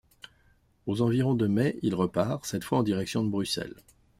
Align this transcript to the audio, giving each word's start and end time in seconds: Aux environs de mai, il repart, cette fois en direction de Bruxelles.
Aux 0.87 1.01
environs 1.03 1.35
de 1.35 1.45
mai, 1.45 1.77
il 1.83 1.93
repart, 1.93 2.43
cette 2.43 2.63
fois 2.63 2.79
en 2.79 2.81
direction 2.81 3.23
de 3.23 3.29
Bruxelles. 3.29 3.75